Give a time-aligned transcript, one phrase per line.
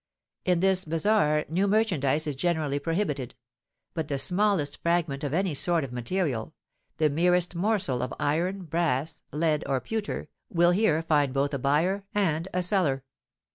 [0.45, 3.35] In this bazar new merchandise is generally prohibited;
[3.93, 6.55] but the smallest fragment of any sort of material,
[6.97, 12.03] the merest morsel of iron, brass, lead, or pewter, will here find both a buyer
[12.15, 13.03] and a seller.